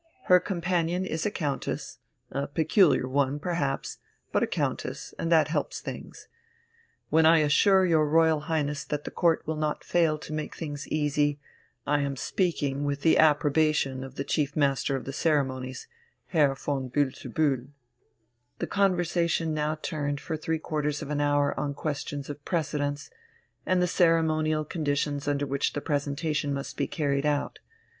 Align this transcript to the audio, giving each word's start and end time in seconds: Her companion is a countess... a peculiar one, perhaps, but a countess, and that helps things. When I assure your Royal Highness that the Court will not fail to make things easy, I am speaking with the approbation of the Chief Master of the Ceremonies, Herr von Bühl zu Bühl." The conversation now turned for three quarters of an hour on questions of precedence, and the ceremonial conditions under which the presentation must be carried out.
Her 0.23 0.39
companion 0.39 1.05
is 1.05 1.27
a 1.27 1.29
countess... 1.29 1.99
a 2.31 2.47
peculiar 2.47 3.07
one, 3.07 3.37
perhaps, 3.39 3.99
but 4.31 4.41
a 4.41 4.47
countess, 4.47 5.13
and 5.19 5.31
that 5.31 5.49
helps 5.49 5.79
things. 5.79 6.27
When 7.11 7.27
I 7.27 7.37
assure 7.41 7.85
your 7.85 8.07
Royal 8.09 8.39
Highness 8.49 8.83
that 8.85 9.03
the 9.03 9.11
Court 9.11 9.45
will 9.45 9.57
not 9.57 9.83
fail 9.83 10.17
to 10.17 10.33
make 10.33 10.55
things 10.55 10.87
easy, 10.87 11.39
I 11.85 11.99
am 11.99 12.15
speaking 12.15 12.83
with 12.83 13.01
the 13.03 13.19
approbation 13.19 14.03
of 14.03 14.15
the 14.15 14.23
Chief 14.23 14.55
Master 14.55 14.95
of 14.95 15.05
the 15.05 15.13
Ceremonies, 15.13 15.87
Herr 16.29 16.55
von 16.55 16.89
Bühl 16.89 17.15
zu 17.15 17.29
Bühl." 17.29 17.67
The 18.57 18.65
conversation 18.65 19.53
now 19.53 19.75
turned 19.83 20.19
for 20.19 20.35
three 20.35 20.57
quarters 20.57 21.03
of 21.03 21.11
an 21.11 21.21
hour 21.21 21.53
on 21.59 21.75
questions 21.75 22.27
of 22.27 22.43
precedence, 22.43 23.11
and 23.67 23.83
the 23.83 23.85
ceremonial 23.85 24.65
conditions 24.65 25.27
under 25.27 25.45
which 25.45 25.73
the 25.73 25.79
presentation 25.81 26.55
must 26.55 26.75
be 26.75 26.87
carried 26.87 27.27
out. 27.27 27.59